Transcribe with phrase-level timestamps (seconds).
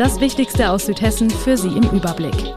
[0.00, 2.54] Das Wichtigste aus Südhessen für Sie im Überblick.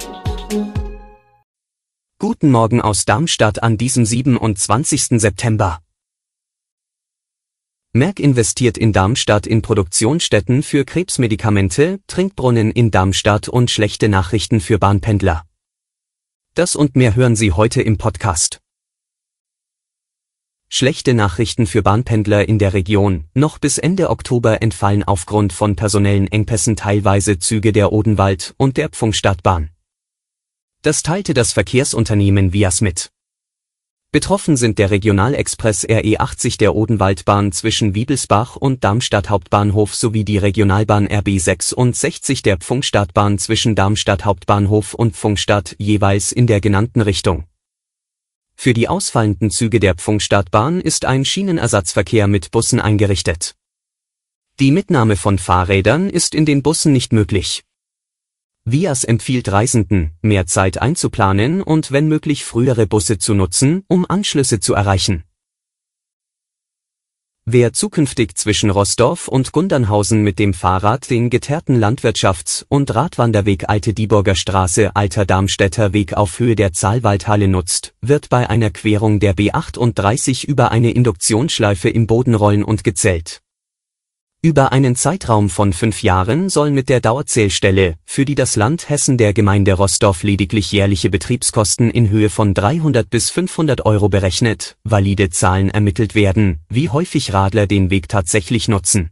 [2.18, 5.20] Guten Morgen aus Darmstadt an diesem 27.
[5.20, 5.82] September.
[7.92, 14.80] Merck investiert in Darmstadt in Produktionsstätten für Krebsmedikamente, Trinkbrunnen in Darmstadt und schlechte Nachrichten für
[14.80, 15.44] Bahnpendler.
[16.56, 18.63] Das und mehr hören Sie heute im Podcast.
[20.76, 23.26] Schlechte Nachrichten für Bahnpendler in der Region.
[23.36, 28.90] Noch bis Ende Oktober entfallen aufgrund von personellen Engpässen teilweise Züge der Odenwald und der
[28.90, 29.70] Pfungstadtbahn.
[30.82, 33.12] Das teilte das Verkehrsunternehmen Vias mit.
[34.12, 41.08] Betroffen sind der Regionalexpress RE80 der Odenwaldbahn zwischen Wiebelsbach und Darmstadt Hauptbahnhof sowie die Regionalbahn
[41.08, 47.44] RB66 der Pfungstadtbahn zwischen Darmstadt Hauptbahnhof und Pfungstadt jeweils in der genannten Richtung.
[48.56, 53.56] Für die ausfallenden Züge der Pfungstadtbahn ist ein Schienenersatzverkehr mit Bussen eingerichtet.
[54.60, 57.64] Die Mitnahme von Fahrrädern ist in den Bussen nicht möglich.
[58.66, 64.60] Vias empfiehlt Reisenden, mehr Zeit einzuplanen und wenn möglich frühere Busse zu nutzen, um Anschlüsse
[64.60, 65.24] zu erreichen.
[67.46, 73.94] Wer zukünftig zwischen Rossdorf und Gundernhausen mit dem Fahrrad den geteerten Landwirtschafts- und Radwanderweg Alte
[73.94, 79.36] Dieburger Straße Alter Darmstädter Weg auf Höhe der Zahlwaldhalle nutzt, wird bei einer Querung der
[79.36, 83.43] B38 über eine Induktionsschleife im Boden rollen und gezählt.
[84.46, 89.18] Über einen Zeitraum von fünf Jahren soll mit der Dauerzählstelle, für die das Land Hessen
[89.18, 95.30] der Gemeinde Rossdorf lediglich jährliche Betriebskosten in Höhe von 300 bis 500 Euro berechnet, valide
[95.30, 99.12] Zahlen ermittelt werden, wie häufig Radler den Weg tatsächlich nutzen.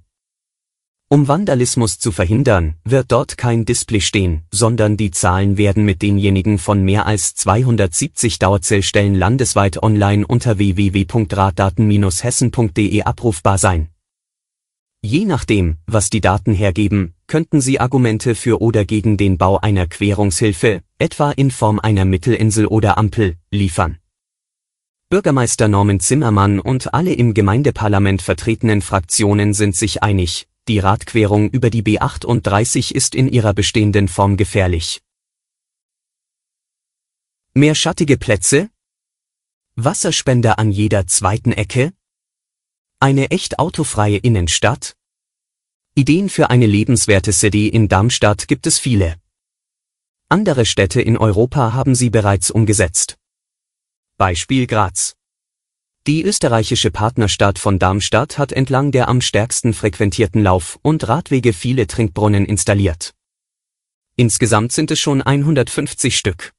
[1.07, 6.57] Um Vandalismus zu verhindern, wird dort kein Display stehen, sondern die Zahlen werden mit denjenigen
[6.57, 13.87] von mehr als 270 Dauerzählstellen landesweit online unter www.raddaten-hessen.de abrufbar sein.
[15.03, 19.87] Je nachdem, was die Daten hergeben, könnten Sie Argumente für oder gegen den Bau einer
[19.87, 23.97] Querungshilfe, etwa in Form einer Mittelinsel oder Ampel, liefern.
[25.09, 31.71] Bürgermeister Norman Zimmermann und alle im Gemeindeparlament vertretenen Fraktionen sind sich einig, die Radquerung über
[31.71, 35.01] die B38 ist in ihrer bestehenden Form gefährlich.
[37.55, 38.69] Mehr schattige Plätze?
[39.75, 41.91] Wasserspender an jeder zweiten Ecke?
[43.03, 44.95] Eine echt autofreie Innenstadt?
[45.95, 49.15] Ideen für eine lebenswerte City in Darmstadt gibt es viele.
[50.29, 53.17] Andere Städte in Europa haben sie bereits umgesetzt.
[54.17, 55.15] Beispiel Graz.
[56.05, 61.87] Die österreichische Partnerstadt von Darmstadt hat entlang der am stärksten frequentierten Lauf- und Radwege viele
[61.87, 63.15] Trinkbrunnen installiert.
[64.15, 66.53] Insgesamt sind es schon 150 Stück.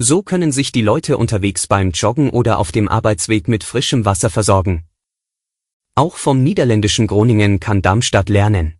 [0.00, 4.28] So können sich die Leute unterwegs beim Joggen oder auf dem Arbeitsweg mit frischem Wasser
[4.28, 4.85] versorgen.
[5.98, 8.74] Auch vom niederländischen Groningen kann Darmstadt lernen.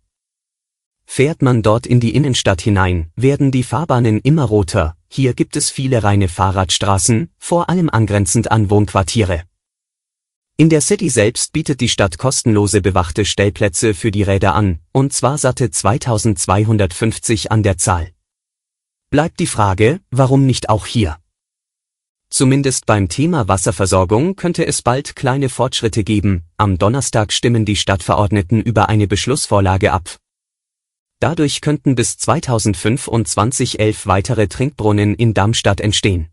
[1.06, 5.70] Fährt man dort in die Innenstadt hinein, werden die Fahrbahnen immer roter, hier gibt es
[5.70, 9.44] viele reine Fahrradstraßen, vor allem angrenzend an Wohnquartiere.
[10.58, 15.14] In der City selbst bietet die Stadt kostenlose bewachte Stellplätze für die Räder an, und
[15.14, 18.10] zwar satte 2250 an der Zahl.
[19.08, 21.16] Bleibt die Frage, warum nicht auch hier?
[22.28, 28.60] Zumindest beim Thema Wasserversorgung könnte es bald kleine Fortschritte geben, am Donnerstag stimmen die Stadtverordneten
[28.60, 30.16] über eine Beschlussvorlage ab.
[31.20, 36.28] Dadurch könnten bis 2025 elf weitere Trinkbrunnen in Darmstadt entstehen.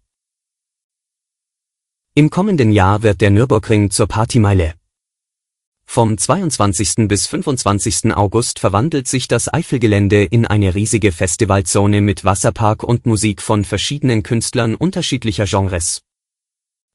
[2.15, 4.73] Im kommenden Jahr wird der Nürburgring zur Partymeile.
[5.85, 7.07] Vom 22.
[7.07, 8.15] bis 25.
[8.15, 14.23] August verwandelt sich das Eifelgelände in eine riesige Festivalzone mit Wasserpark und Musik von verschiedenen
[14.23, 16.01] Künstlern unterschiedlicher Genres.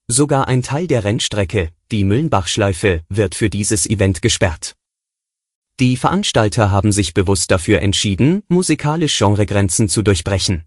[0.09, 4.75] Sogar ein Teil der Rennstrecke, die Müllenbachschleife, wird für dieses Event gesperrt.
[5.81, 10.65] Die Veranstalter haben sich bewusst dafür entschieden, musikalisch Genregrenzen zu durchbrechen.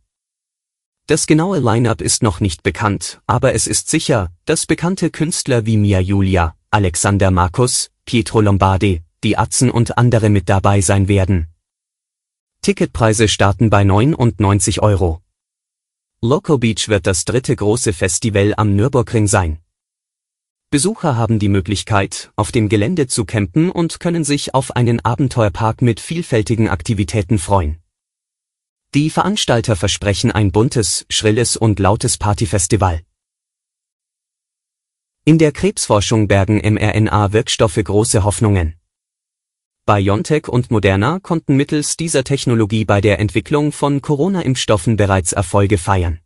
[1.07, 5.75] Das genaue Line-up ist noch nicht bekannt, aber es ist sicher, dass bekannte Künstler wie
[5.75, 11.48] Mia Julia, Alexander Markus, Pietro Lombardi, die Atzen und andere mit dabei sein werden.
[12.62, 15.21] Ticketpreise starten bei 99 Euro.
[16.21, 19.59] Loco Beach wird das dritte große Festival am Nürburgring sein.
[20.69, 25.81] Besucher haben die Möglichkeit, auf dem Gelände zu campen und können sich auf einen Abenteuerpark
[25.81, 27.80] mit vielfältigen Aktivitäten freuen.
[28.94, 33.01] Die Veranstalter versprechen ein buntes, schrilles und lautes Partyfestival.
[35.23, 38.73] In der Krebsforschung bergen mRNA-Wirkstoffe große Hoffnungen.
[39.85, 46.21] BioNTech und Moderna konnten mittels dieser Technologie bei der Entwicklung von Corona-Impfstoffen bereits Erfolge feiern.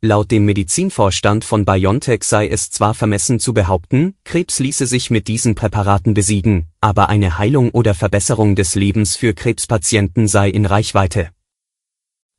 [0.00, 5.28] Laut dem Medizinvorstand von BioNTech sei es zwar vermessen zu behaupten, Krebs ließe sich mit
[5.28, 11.28] diesen Präparaten besiegen, aber eine Heilung oder Verbesserung des Lebens für Krebspatienten sei in Reichweite.